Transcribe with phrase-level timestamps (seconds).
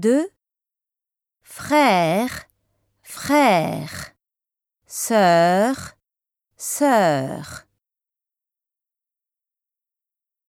[0.00, 0.30] de
[1.42, 2.48] frère,
[3.02, 4.14] frère,
[4.86, 5.96] sœur,
[6.56, 7.66] sœur.